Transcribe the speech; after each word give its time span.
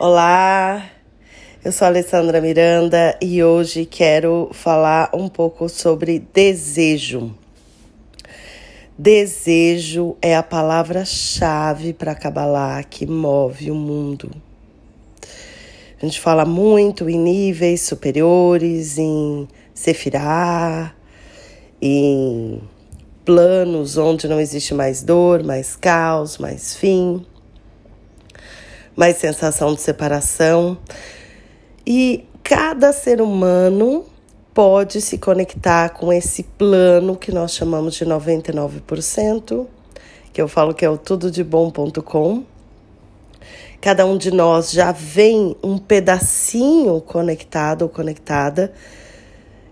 Olá, 0.00 0.92
eu 1.64 1.72
sou 1.72 1.84
a 1.84 1.88
Alessandra 1.88 2.40
Miranda 2.40 3.18
e 3.20 3.42
hoje 3.42 3.84
quero 3.84 4.48
falar 4.52 5.10
um 5.12 5.28
pouco 5.28 5.68
sobre 5.68 6.20
desejo. 6.32 7.34
Desejo 8.96 10.16
é 10.22 10.36
a 10.36 10.42
palavra-chave 10.44 11.92
para 11.92 12.14
Kabbalah 12.14 12.84
que 12.84 13.06
move 13.06 13.72
o 13.72 13.74
mundo. 13.74 14.30
A 16.00 16.06
gente 16.06 16.20
fala 16.20 16.44
muito 16.44 17.08
em 17.08 17.18
níveis 17.18 17.80
superiores, 17.80 18.98
em 18.98 19.48
Sefirah, 19.74 20.94
em 21.82 22.62
planos 23.24 23.96
onde 23.96 24.28
não 24.28 24.38
existe 24.38 24.72
mais 24.74 25.02
dor, 25.02 25.42
mais 25.42 25.74
caos, 25.74 26.38
mais 26.38 26.76
fim 26.76 27.26
mais 28.98 29.16
sensação 29.16 29.72
de 29.74 29.80
separação. 29.80 30.76
E 31.86 32.24
cada 32.42 32.92
ser 32.92 33.22
humano 33.22 34.04
pode 34.52 35.00
se 35.00 35.16
conectar 35.18 35.90
com 35.90 36.12
esse 36.12 36.42
plano 36.42 37.14
que 37.14 37.30
nós 37.30 37.54
chamamos 37.54 37.94
de 37.94 38.04
99%, 38.04 39.66
que 40.32 40.42
eu 40.42 40.48
falo 40.48 40.74
que 40.74 40.84
é 40.84 40.90
o 40.90 40.98
tudodebom.com. 40.98 42.42
Cada 43.80 44.04
um 44.04 44.18
de 44.18 44.32
nós 44.32 44.72
já 44.72 44.90
vem 44.90 45.54
um 45.62 45.78
pedacinho 45.78 47.00
conectado 47.00 47.82
ou 47.82 47.88
conectada 47.88 48.72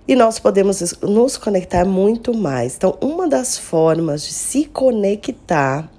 e 0.06 0.14
nós 0.14 0.38
podemos 0.38 0.94
nos 1.02 1.36
conectar 1.36 1.84
muito 1.84 2.32
mais. 2.32 2.76
Então, 2.76 2.96
uma 3.00 3.28
das 3.28 3.58
formas 3.58 4.22
de 4.22 4.32
se 4.32 4.66
conectar 4.66 5.90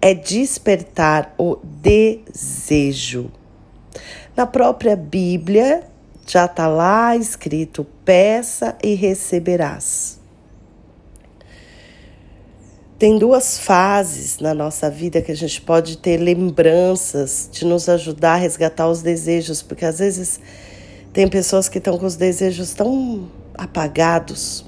é 0.00 0.14
despertar 0.14 1.34
o 1.38 1.58
desejo. 1.62 3.30
Na 4.36 4.46
própria 4.46 4.94
Bíblia 4.94 5.84
já 6.26 6.44
está 6.44 6.66
lá 6.68 7.16
escrito: 7.16 7.84
peça 8.04 8.76
e 8.82 8.94
receberás. 8.94 10.18
Tem 12.98 13.16
duas 13.16 13.60
fases 13.60 14.40
na 14.40 14.52
nossa 14.52 14.90
vida 14.90 15.22
que 15.22 15.30
a 15.30 15.36
gente 15.36 15.60
pode 15.60 15.98
ter 15.98 16.16
lembranças 16.16 17.48
de 17.50 17.64
nos 17.64 17.88
ajudar 17.88 18.32
a 18.32 18.36
resgatar 18.36 18.88
os 18.88 19.02
desejos, 19.02 19.62
porque 19.62 19.84
às 19.84 20.00
vezes 20.00 20.40
tem 21.12 21.28
pessoas 21.28 21.68
que 21.68 21.78
estão 21.78 21.96
com 21.96 22.06
os 22.06 22.16
desejos 22.16 22.74
tão 22.74 23.30
apagados, 23.54 24.64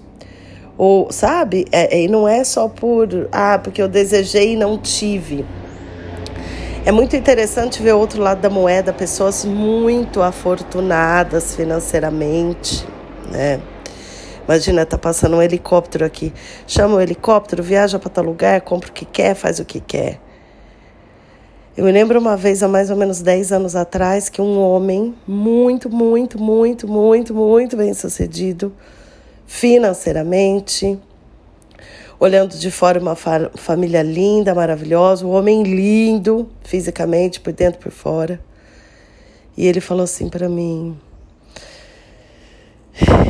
ou, 0.77 1.11
sabe? 1.13 1.67
É, 1.71 2.03
e 2.03 2.09
não 2.09 2.27
é 2.27 2.43
só 2.45 2.69
por, 2.69 3.09
ah, 3.31 3.59
porque 3.59 3.83
eu 3.83 3.89
desejei 3.89 4.55
e 4.55 4.57
não 4.57 4.79
tive. 4.79 5.45
É 6.85 6.91
muito 6.91 7.15
interessante 7.15 7.83
ver 7.83 7.95
o 7.95 7.99
outro 7.99 8.23
lado 8.23 8.41
da 8.41 8.49
moeda, 8.49 8.93
pessoas 8.93 9.45
muito 9.45 10.23
afortunadas 10.23 11.55
financeiramente, 11.55 12.87
né? 13.31 13.61
Imagina, 14.49 14.87
tá 14.87 14.97
passando 14.97 15.37
um 15.37 15.43
helicóptero 15.43 16.05
aqui. 16.05 16.33
Chama 16.67 16.97
o 16.97 17.01
helicóptero, 17.01 17.63
viaja 17.63 17.99
para 17.99 18.09
tal 18.09 18.25
lugar, 18.25 18.63
compra 18.63 18.89
o 18.89 18.93
que 18.93 19.05
quer, 19.05 19.35
faz 19.35 19.61
o 19.61 19.65
que 19.65 19.79
quer. 19.79 20.19
Eu 21.77 21.85
me 21.85 21.93
lembro 21.93 22.19
uma 22.19 22.37
vez, 22.37 22.63
há 22.63 22.69
mais 22.69 22.91
ou 22.91 22.97
menos 22.97 23.23
10 23.23 23.53
anos 23.53 23.77
atrás, 23.77 24.29
que 24.29 24.43
um 24.43 24.59
homem 24.59 25.15
muito, 25.27 25.89
muito, 25.89 26.41
muito, 26.41 26.89
muito, 26.89 27.35
muito 27.35 27.77
bem 27.77 27.95
sucedido 27.95 28.73
financeiramente, 29.51 30.97
olhando 32.21 32.57
de 32.57 32.71
fora 32.71 33.01
uma 33.01 33.17
fa 33.17 33.51
família 33.57 34.01
linda, 34.01 34.55
maravilhosa, 34.55 35.27
um 35.27 35.31
homem 35.31 35.65
lindo 35.65 36.49
fisicamente, 36.63 37.41
por 37.41 37.53
dentro 37.53 37.81
e 37.81 37.83
por 37.83 37.91
fora. 37.91 38.41
E 39.57 39.67
ele 39.67 39.81
falou 39.81 40.05
assim 40.05 40.29
para 40.29 40.49
mim: 40.49 40.97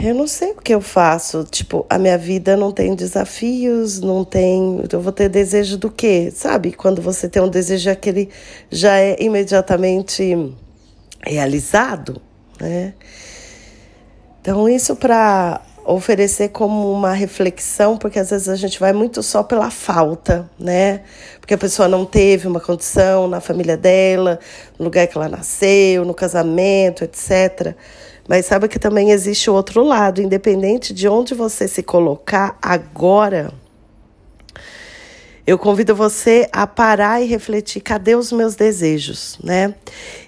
Eu 0.04 0.14
não 0.14 0.26
sei 0.26 0.52
o 0.52 0.56
que 0.56 0.74
eu 0.74 0.82
faço. 0.82 1.42
Tipo, 1.50 1.86
a 1.88 1.98
minha 1.98 2.18
vida 2.18 2.54
não 2.54 2.70
tem 2.70 2.94
desafios, 2.94 3.98
não 3.98 4.22
tem. 4.22 4.84
Eu 4.92 5.00
vou 5.00 5.12
ter 5.12 5.30
desejo 5.30 5.78
do 5.78 5.90
quê? 5.90 6.30
Sabe? 6.30 6.72
Quando 6.72 7.00
você 7.00 7.30
tem 7.30 7.42
um 7.42 7.48
desejo, 7.48 7.88
aquele 7.88 8.28
já 8.70 8.98
é 8.98 9.16
imediatamente 9.18 10.54
realizado, 11.26 12.20
né? 12.60 12.92
Então, 14.42 14.68
isso 14.68 14.96
para 14.96 15.62
oferecer 15.84 16.50
como 16.50 16.92
uma 16.92 17.12
reflexão, 17.12 17.96
porque 17.96 18.18
às 18.18 18.30
vezes 18.30 18.48
a 18.48 18.56
gente 18.56 18.78
vai 18.78 18.92
muito 18.92 19.22
só 19.22 19.42
pela 19.42 19.70
falta, 19.70 20.48
né? 20.58 21.02
Porque 21.40 21.54
a 21.54 21.58
pessoa 21.58 21.88
não 21.88 22.04
teve 22.04 22.46
uma 22.46 22.60
condição 22.60 23.26
na 23.26 23.40
família 23.40 23.76
dela, 23.76 24.38
no 24.78 24.84
lugar 24.84 25.06
que 25.06 25.16
ela 25.16 25.28
nasceu, 25.28 26.04
no 26.04 26.14
casamento, 26.14 27.04
etc. 27.04 27.74
Mas 28.28 28.46
sabe 28.46 28.68
que 28.68 28.78
também 28.78 29.10
existe 29.10 29.50
o 29.50 29.54
outro 29.54 29.82
lado, 29.82 30.22
independente 30.22 30.94
de 30.94 31.08
onde 31.08 31.34
você 31.34 31.66
se 31.66 31.82
colocar 31.82 32.56
agora. 32.62 33.52
Eu 35.46 35.58
convido 35.58 35.96
você 35.96 36.48
a 36.52 36.66
parar 36.66 37.20
e 37.20 37.26
refletir: 37.26 37.80
cadê 37.80 38.14
os 38.14 38.30
meus 38.30 38.54
desejos, 38.54 39.38
né? 39.42 39.74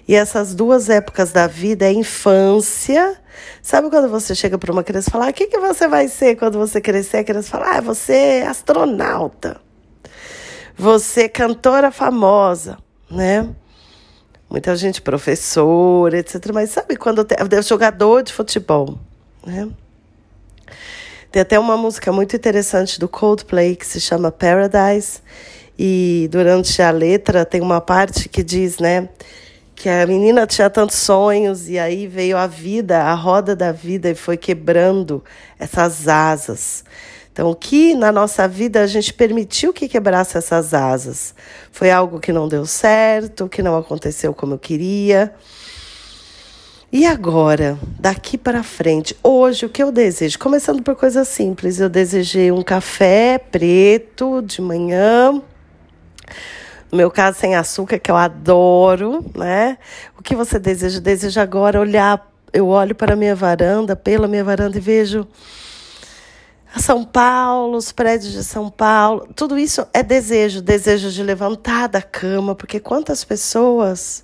E 0.05 0.15
essas 0.15 0.53
duas 0.53 0.89
épocas 0.89 1.31
da 1.31 1.47
vida 1.47 1.85
é 1.85 1.93
infância 1.93 3.17
Sabe 3.61 3.89
quando 3.89 4.09
você 4.09 4.35
chega 4.35 4.57
para 4.57 4.71
uma 4.71 4.83
criança 4.83 5.09
e 5.09 5.11
fala: 5.11 5.27
ah, 5.27 5.29
o 5.29 5.33
que, 5.33 5.47
que 5.47 5.59
você 5.59 5.87
vai 5.87 6.07
ser 6.07 6.35
quando 6.35 6.57
você 6.57 6.81
crescer? 6.81 7.17
A 7.17 7.23
criança 7.23 7.49
fala: 7.49 7.77
ah, 7.77 7.81
você 7.81 8.13
é 8.13 8.47
astronauta, 8.47 9.59
você 10.77 11.23
é 11.23 11.29
cantora 11.29 11.91
famosa, 11.91 12.77
né? 13.09 13.49
Muita 14.49 14.75
gente 14.75 15.01
professora, 15.01 16.19
etc. 16.19 16.51
Mas 16.53 16.69
sabe 16.69 16.95
quando 16.95 17.23
tem 17.25 17.37
jogador 17.61 18.21
de 18.21 18.31
futebol, 18.31 18.99
né? 19.45 19.69
Tem 21.31 21.41
até 21.41 21.57
uma 21.57 21.75
música 21.75 22.11
muito 22.11 22.35
interessante 22.35 22.99
do 22.99 23.09
Coldplay 23.09 23.75
que 23.75 23.87
se 23.87 23.99
chama 23.99 24.31
Paradise. 24.31 25.19
E 25.77 26.29
durante 26.31 26.79
a 26.79 26.91
letra 26.91 27.43
tem 27.43 27.59
uma 27.59 27.81
parte 27.81 28.29
que 28.29 28.43
diz, 28.43 28.77
né? 28.77 29.09
Que 29.75 29.89
a 29.89 30.05
menina 30.05 30.45
tinha 30.45 30.69
tantos 30.69 30.97
sonhos 30.97 31.69
e 31.69 31.79
aí 31.79 32.07
veio 32.07 32.37
a 32.37 32.47
vida, 32.47 33.03
a 33.03 33.13
roda 33.13 33.55
da 33.55 33.71
vida 33.71 34.09
e 34.09 34.15
foi 34.15 34.37
quebrando 34.37 35.23
essas 35.59 36.07
asas. 36.07 36.83
Então, 37.31 37.49
o 37.49 37.55
que 37.55 37.95
na 37.95 38.11
nossa 38.11 38.47
vida 38.47 38.83
a 38.83 38.87
gente 38.87 39.11
permitiu 39.11 39.73
que 39.73 39.89
quebrasse 39.89 40.37
essas 40.37 40.71
asas? 40.71 41.33
Foi 41.71 41.89
algo 41.89 42.19
que 42.19 42.31
não 42.31 42.47
deu 42.47 42.65
certo, 42.65 43.49
que 43.49 43.63
não 43.63 43.75
aconteceu 43.75 44.35
como 44.35 44.53
eu 44.53 44.59
queria. 44.59 45.33
E 46.91 47.07
agora, 47.07 47.75
daqui 47.99 48.37
para 48.37 48.61
frente, 48.61 49.17
hoje 49.23 49.65
o 49.65 49.69
que 49.69 49.81
eu 49.81 49.91
desejo? 49.91 50.37
Começando 50.37 50.83
por 50.83 50.95
coisas 50.95 51.27
simples, 51.27 51.79
eu 51.79 51.89
desejei 51.89 52.51
um 52.51 52.61
café 52.61 53.39
preto 53.39 54.43
de 54.43 54.61
manhã 54.61 55.41
no 56.93 56.97
meu 56.97 57.09
caso, 57.09 57.39
sem 57.39 57.55
açúcar, 57.55 57.97
que 57.97 58.11
eu 58.11 58.15
adoro, 58.15 59.25
né? 59.35 59.79
O 60.15 60.21
que 60.21 60.35
você 60.35 60.59
deseja? 60.59 60.99
Deseja 60.99 61.41
agora 61.41 61.79
olhar. 61.79 62.31
Eu 62.53 62.67
olho 62.67 62.93
para 62.93 63.13
a 63.13 63.15
minha 63.15 63.35
varanda, 63.35 63.95
pela 63.95 64.27
minha 64.27 64.43
varanda, 64.43 64.77
e 64.77 64.79
vejo 64.79 65.27
São 66.77 67.03
Paulo, 67.03 67.77
os 67.77 67.91
prédios 67.91 68.31
de 68.33 68.43
São 68.43 68.69
Paulo. 68.69 69.27
Tudo 69.35 69.57
isso 69.57 69.87
é 69.91 70.03
desejo, 70.03 70.61
desejo 70.61 71.09
de 71.09 71.23
levantar 71.23 71.89
da 71.89 71.99
cama, 71.99 72.53
porque 72.53 72.79
quantas 72.79 73.23
pessoas 73.23 74.23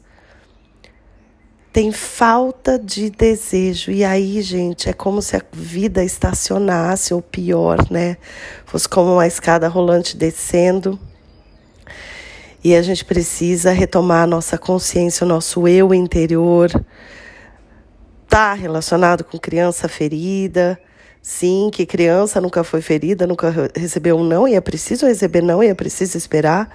têm 1.74 1.92
falta 1.92 2.78
de 2.78 3.10
desejo. 3.10 3.90
E 3.90 4.04
aí, 4.04 4.44
gente, 4.44 4.88
é 4.88 4.94
como 4.94 5.24
se 5.24 5.36
a 5.36 5.42
vida 5.52 6.04
estacionasse, 6.04 7.16
ou 7.16 7.22
pior, 7.24 7.90
né? 7.90 8.18
Fosse 8.64 8.88
como 8.88 9.14
uma 9.14 9.26
escada 9.26 9.68
rolante 9.68 10.16
descendo 10.16 11.00
e 12.64 12.76
a 12.76 12.82
gente 12.82 13.06
precisa 13.06 13.72
retomar 13.72 14.24
a 14.24 14.28
nossa 14.28 14.58
consciência, 14.58 15.24
o 15.26 15.28
nosso 15.28 15.68
eu 15.68 15.94
interior. 15.94 16.70
Está 18.26 18.54
relacionado 18.54 19.24
com 19.24 19.38
criança 19.38 19.88
ferida. 19.88 20.80
Sim, 21.22 21.70
que 21.72 21.86
criança 21.86 22.40
nunca 22.40 22.64
foi 22.64 22.82
ferida, 22.82 23.28
nunca 23.28 23.54
recebeu 23.76 24.18
um 24.18 24.24
não, 24.24 24.48
e 24.48 24.56
é 24.56 24.62
preciso 24.62 25.06
receber 25.06 25.42
não, 25.42 25.62
e 25.62 25.68
é 25.68 25.74
preciso 25.74 26.18
esperar. 26.18 26.74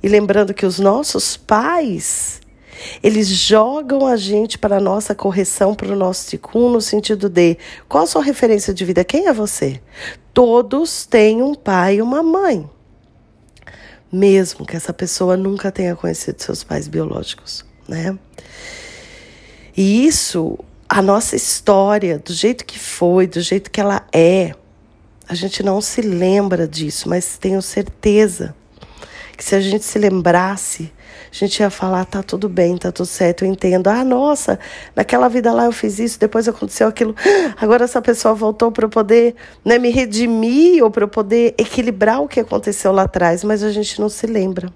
E 0.00 0.08
lembrando 0.08 0.54
que 0.54 0.64
os 0.64 0.78
nossos 0.78 1.36
pais, 1.36 2.40
eles 3.02 3.26
jogam 3.26 4.06
a 4.06 4.16
gente 4.16 4.56
para 4.58 4.76
a 4.76 4.80
nossa 4.80 5.12
correção, 5.12 5.74
para 5.74 5.88
o 5.88 5.96
nosso 5.96 6.28
ticum, 6.28 6.70
no 6.70 6.80
sentido 6.80 7.28
de 7.28 7.58
qual 7.88 8.04
a 8.04 8.06
sua 8.06 8.22
referência 8.22 8.72
de 8.72 8.84
vida? 8.84 9.04
Quem 9.04 9.26
é 9.26 9.32
você? 9.32 9.80
Todos 10.32 11.04
têm 11.04 11.42
um 11.42 11.54
pai 11.54 11.96
e 11.96 12.02
uma 12.02 12.22
mãe 12.22 12.70
mesmo 14.12 14.66
que 14.66 14.76
essa 14.76 14.92
pessoa 14.92 15.36
nunca 15.36 15.70
tenha 15.70 15.94
conhecido 15.94 16.42
seus 16.42 16.64
pais 16.64 16.88
biológicos, 16.88 17.64
né? 17.88 18.18
E 19.76 20.06
isso, 20.06 20.58
a 20.88 21.00
nossa 21.00 21.36
história, 21.36 22.18
do 22.18 22.32
jeito 22.32 22.64
que 22.64 22.78
foi, 22.78 23.26
do 23.26 23.40
jeito 23.40 23.70
que 23.70 23.80
ela 23.80 24.06
é, 24.12 24.54
a 25.28 25.34
gente 25.34 25.62
não 25.62 25.80
se 25.80 26.00
lembra 26.00 26.66
disso, 26.66 27.08
mas 27.08 27.38
tenho 27.38 27.62
certeza 27.62 28.54
que 29.40 29.44
se 29.46 29.54
a 29.54 29.60
gente 29.60 29.86
se 29.86 29.98
lembrasse, 29.98 30.92
a 31.32 31.34
gente 31.34 31.60
ia 31.60 31.70
falar, 31.70 32.04
tá 32.04 32.22
tudo 32.22 32.46
bem, 32.46 32.76
tá 32.76 32.92
tudo 32.92 33.06
certo, 33.06 33.42
eu 33.42 33.48
entendo. 33.50 33.88
Ah, 33.88 34.04
nossa, 34.04 34.58
naquela 34.94 35.28
vida 35.28 35.50
lá 35.50 35.64
eu 35.64 35.72
fiz 35.72 35.98
isso, 35.98 36.20
depois 36.20 36.46
aconteceu 36.46 36.86
aquilo. 36.86 37.16
Agora 37.58 37.84
essa 37.84 38.02
pessoa 38.02 38.34
voltou 38.34 38.70
para 38.70 38.84
eu 38.84 38.90
poder 38.90 39.34
né, 39.64 39.78
me 39.78 39.88
redimir 39.88 40.84
ou 40.84 40.90
para 40.90 41.04
eu 41.04 41.08
poder 41.08 41.54
equilibrar 41.56 42.20
o 42.20 42.28
que 42.28 42.38
aconteceu 42.38 42.92
lá 42.92 43.04
atrás, 43.04 43.42
mas 43.42 43.62
a 43.62 43.72
gente 43.72 43.98
não 43.98 44.10
se 44.10 44.26
lembra. 44.26 44.70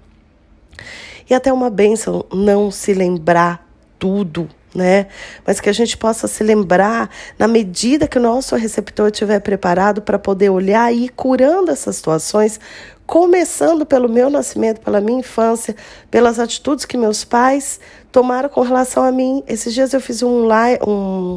E 1.29 1.35
até 1.35 1.53
uma 1.53 1.69
benção 1.69 2.25
não 2.33 2.71
se 2.71 2.91
lembrar 2.91 3.69
tudo, 3.99 4.49
né? 4.73 5.07
Mas 5.45 5.59
que 5.59 5.69
a 5.69 5.73
gente 5.73 5.95
possa 5.95 6.27
se 6.27 6.43
lembrar 6.43 7.09
na 7.37 7.47
medida 7.47 8.07
que 8.07 8.17
o 8.17 8.21
nosso 8.21 8.55
receptor 8.55 9.09
estiver 9.09 9.39
preparado 9.41 10.01
para 10.01 10.17
poder 10.17 10.49
olhar 10.49 10.91
e 10.91 11.05
ir 11.05 11.09
curando 11.09 11.69
essas 11.71 11.95
situações, 11.95 12.59
começando 13.05 13.85
pelo 13.85 14.09
meu 14.09 14.29
nascimento, 14.29 14.81
pela 14.81 14.99
minha 14.99 15.19
infância, 15.19 15.75
pelas 16.09 16.39
atitudes 16.39 16.85
que 16.85 16.97
meus 16.97 17.23
pais 17.23 17.79
tomaram 18.11 18.49
com 18.49 18.61
relação 18.61 19.03
a 19.03 19.11
mim. 19.11 19.43
Esses 19.47 19.73
dias 19.73 19.93
eu 19.93 20.01
fiz 20.01 20.23
um 20.23 20.45
live, 20.45 20.79
um, 20.87 21.35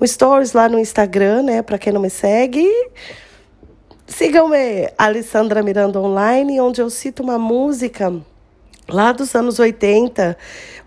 um 0.00 0.06
stories 0.06 0.52
lá 0.52 0.68
no 0.68 0.78
Instagram, 0.78 1.42
né? 1.42 1.62
Para 1.62 1.78
quem 1.78 1.92
não 1.92 2.00
me 2.00 2.10
segue, 2.10 2.68
sigam-me, 4.06 4.90
Alessandra 4.96 5.62
Miranda 5.62 6.00
Online, 6.00 6.60
onde 6.60 6.80
eu 6.80 6.88
cito 6.88 7.22
uma 7.22 7.38
música 7.38 8.12
lá 8.88 9.12
dos 9.12 9.34
anos 9.34 9.58
80, 9.58 10.36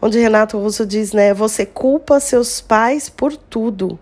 onde 0.01 0.19
Renato 0.19 0.57
Russo 0.57 0.85
diz, 0.85 1.13
né, 1.13 1.33
você 1.33 1.65
culpa 1.65 2.19
seus 2.19 2.59
pais 2.59 3.09
por 3.09 3.37
tudo. 3.37 3.99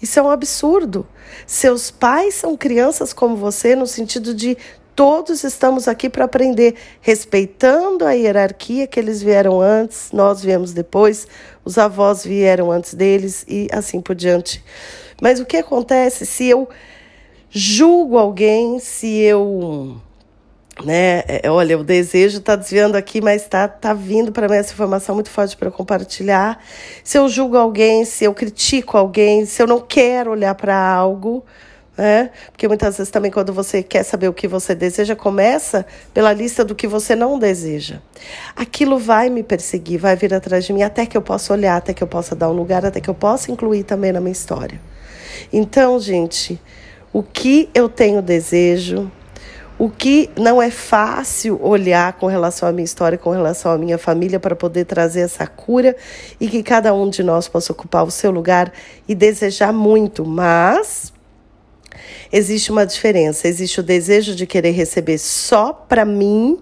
Isso 0.00 0.18
é 0.18 0.22
um 0.22 0.30
absurdo. 0.30 1.06
Seus 1.46 1.90
pais 1.90 2.34
são 2.34 2.56
crianças 2.56 3.12
como 3.12 3.36
você 3.36 3.74
no 3.74 3.86
sentido 3.86 4.32
de 4.32 4.56
todos 4.94 5.44
estamos 5.44 5.88
aqui 5.88 6.08
para 6.08 6.24
aprender, 6.24 6.74
respeitando 7.00 8.04
a 8.04 8.12
hierarquia 8.12 8.86
que 8.86 8.98
eles 9.00 9.22
vieram 9.22 9.60
antes, 9.60 10.10
nós 10.12 10.42
viemos 10.42 10.72
depois, 10.72 11.26
os 11.64 11.78
avós 11.78 12.24
vieram 12.24 12.70
antes 12.70 12.94
deles 12.94 13.44
e 13.48 13.68
assim 13.72 14.00
por 14.00 14.14
diante. 14.14 14.62
Mas 15.20 15.40
o 15.40 15.46
que 15.46 15.56
acontece 15.56 16.24
se 16.26 16.46
eu 16.46 16.68
julgo 17.50 18.16
alguém, 18.16 18.78
se 18.78 19.18
eu 19.18 20.00
né? 20.84 21.22
É, 21.26 21.50
olha, 21.50 21.78
o 21.78 21.84
desejo 21.84 22.38
está 22.38 22.56
desviando 22.56 22.96
aqui, 22.96 23.20
mas 23.20 23.42
está 23.42 23.68
tá 23.68 23.92
vindo 23.92 24.32
para 24.32 24.48
mim 24.48 24.56
essa 24.56 24.72
informação 24.72 25.14
muito 25.14 25.30
forte 25.30 25.56
para 25.56 25.70
compartilhar. 25.70 26.62
Se 27.04 27.18
eu 27.18 27.28
julgo 27.28 27.56
alguém, 27.56 28.04
se 28.04 28.24
eu 28.24 28.34
critico 28.34 28.96
alguém, 28.96 29.44
se 29.44 29.62
eu 29.62 29.66
não 29.66 29.80
quero 29.80 30.30
olhar 30.30 30.54
para 30.54 30.76
algo, 30.76 31.44
né? 32.00 32.30
Porque 32.50 32.66
muitas 32.66 32.96
vezes 32.96 33.10
também 33.10 33.30
quando 33.30 33.52
você 33.52 33.82
quer 33.82 34.02
saber 34.02 34.26
o 34.26 34.32
que 34.32 34.48
você 34.48 34.74
deseja, 34.74 35.14
começa 35.14 35.84
pela 36.14 36.32
lista 36.32 36.64
do 36.64 36.74
que 36.74 36.88
você 36.88 37.14
não 37.14 37.38
deseja. 37.38 37.98
Aquilo 38.56 38.98
vai 38.98 39.28
me 39.28 39.42
perseguir, 39.42 40.00
vai 40.00 40.16
vir 40.16 40.32
atrás 40.32 40.64
de 40.64 40.72
mim 40.72 40.82
até 40.82 41.04
que 41.04 41.14
eu 41.14 41.20
possa 41.20 41.52
olhar, 41.52 41.76
até 41.76 41.92
que 41.92 42.02
eu 42.02 42.06
possa 42.06 42.34
dar 42.34 42.48
um 42.48 42.54
lugar, 42.54 42.86
até 42.86 43.02
que 43.02 43.10
eu 43.10 43.14
possa 43.14 43.52
incluir 43.52 43.84
também 43.84 44.12
na 44.12 44.20
minha 44.20 44.32
história. 44.32 44.80
Então, 45.52 46.00
gente, 46.00 46.58
o 47.12 47.22
que 47.22 47.68
eu 47.74 47.86
tenho 47.86 48.22
desejo, 48.22 49.12
o 49.78 49.90
que 49.90 50.30
não 50.38 50.62
é 50.62 50.70
fácil 50.70 51.62
olhar 51.62 52.14
com 52.14 52.28
relação 52.28 52.66
à 52.66 52.72
minha 52.72 52.84
história, 52.84 53.18
com 53.18 53.30
relação 53.30 53.72
à 53.72 53.76
minha 53.76 53.98
família, 53.98 54.40
para 54.40 54.56
poder 54.56 54.86
trazer 54.86 55.20
essa 55.20 55.46
cura 55.46 55.94
e 56.40 56.48
que 56.48 56.62
cada 56.62 56.94
um 56.94 57.10
de 57.10 57.22
nós 57.22 57.46
possa 57.46 57.72
ocupar 57.72 58.04
o 58.04 58.10
seu 58.10 58.30
lugar 58.30 58.72
e 59.06 59.14
desejar 59.14 59.70
muito, 59.70 60.24
mas 60.24 61.12
existe 62.32 62.70
uma 62.70 62.86
diferença. 62.86 63.48
Existe 63.48 63.80
o 63.80 63.82
desejo 63.82 64.34
de 64.34 64.46
querer 64.46 64.70
receber 64.70 65.18
só 65.18 65.72
para 65.72 66.04
mim, 66.04 66.58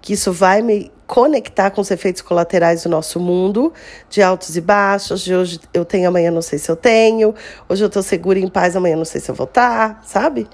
que 0.00 0.12
isso 0.12 0.32
vai 0.32 0.62
me 0.62 0.92
conectar 1.06 1.70
com 1.70 1.80
os 1.80 1.90
efeitos 1.90 2.22
colaterais 2.22 2.82
do 2.82 2.88
nosso 2.88 3.20
mundo, 3.20 3.72
de 4.08 4.22
altos 4.22 4.56
e 4.56 4.60
baixos, 4.60 5.22
de 5.22 5.34
hoje 5.34 5.60
eu 5.72 5.84
tenho, 5.84 6.08
amanhã 6.08 6.30
não 6.30 6.42
sei 6.42 6.58
se 6.58 6.70
eu 6.70 6.76
tenho, 6.76 7.34
hoje 7.68 7.84
eu 7.84 7.88
estou 7.88 8.02
segura 8.02 8.38
e 8.38 8.42
em 8.42 8.48
paz, 8.48 8.74
amanhã 8.74 8.96
não 8.96 9.04
sei 9.04 9.20
se 9.20 9.30
eu 9.30 9.34
vou 9.34 9.46
estar, 9.46 9.94
tá, 9.96 10.02
sabe? 10.06 10.48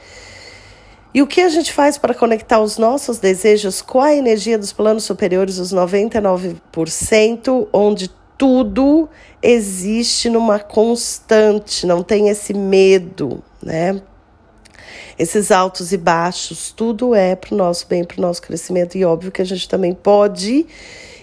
E 1.13 1.23
o 1.23 1.27
que 1.27 1.41
a 1.41 1.49
gente 1.49 1.73
faz 1.73 1.99
para 1.99 2.15
conectar 2.15 2.61
os 2.61 2.79
nossos 2.79 3.19
desejos 3.19 3.83
com 3.83 4.01
a 4.01 4.15
energia 4.15 4.57
dos 4.57 4.73
planos 4.73 5.03
superiores, 5.03 5.59
os 5.59 5.73
99%, 5.73 7.69
onde 7.73 8.09
tudo 8.41 9.07
existe 9.43 10.31
numa 10.31 10.59
constante, 10.59 11.87
não 11.87 12.03
tem 12.03 12.31
esse 12.31 12.55
medo, 12.55 13.45
né? 13.63 14.01
Esses 15.19 15.51
altos 15.51 15.93
e 15.93 15.99
baixos, 15.99 16.73
tudo 16.73 17.15
é 17.15 17.37
para 17.37 17.55
o 17.55 17.59
nosso 17.59 17.87
bem, 17.87 18.03
para 18.03 18.17
o 18.17 18.23
nosso 18.23 18.41
crescimento, 18.41 18.97
e 18.97 19.05
óbvio 19.05 19.31
que 19.31 19.43
a 19.43 19.45
gente 19.45 19.69
também 19.69 19.93
pode 19.93 20.67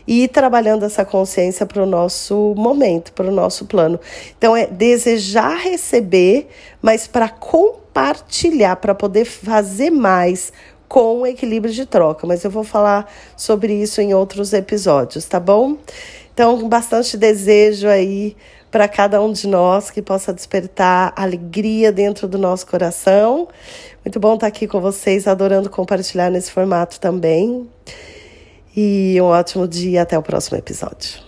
ir 0.07 0.27
trabalhando 0.27 0.85
essa 0.85 1.03
consciência 1.03 1.65
para 1.65 1.81
o 1.81 1.87
nosso 1.87 2.53
momento, 2.55 3.11
para 3.13 3.29
o 3.29 3.31
nosso 3.31 3.65
plano. 3.65 3.99
Então, 4.37 4.55
é 4.55 4.67
desejar 4.67 5.57
receber, 5.57 6.47
mas 6.83 7.07
para 7.07 7.27
compartilhar 7.29 8.75
para 8.75 8.93
poder 8.93 9.25
fazer 9.25 9.89
mais 9.89 10.53
com 10.87 11.25
equilíbrio 11.25 11.73
de 11.73 11.87
troca. 11.87 12.27
Mas 12.27 12.43
eu 12.43 12.51
vou 12.51 12.63
falar 12.63 13.11
sobre 13.35 13.73
isso 13.73 13.99
em 14.01 14.13
outros 14.13 14.53
episódios, 14.53 15.25
tá 15.25 15.39
bom? 15.39 15.77
Então, 16.37 16.69
bastante 16.69 17.17
desejo 17.17 17.87
aí 17.87 18.37
para 18.69 18.87
cada 18.87 19.19
um 19.19 19.33
de 19.33 19.47
nós 19.47 19.89
que 19.89 20.03
possa 20.03 20.31
despertar 20.31 21.11
alegria 21.15 21.91
dentro 21.91 22.27
do 22.27 22.37
nosso 22.37 22.67
coração. 22.67 23.47
Muito 24.05 24.19
bom 24.19 24.35
estar 24.35 24.45
aqui 24.45 24.67
com 24.67 24.79
vocês, 24.79 25.27
adorando 25.27 25.67
compartilhar 25.67 26.29
nesse 26.29 26.51
formato 26.51 26.99
também. 26.99 27.67
E 28.75 29.17
um 29.19 29.25
ótimo 29.25 29.67
dia, 29.67 30.03
até 30.03 30.15
o 30.15 30.21
próximo 30.21 30.59
episódio. 30.59 31.26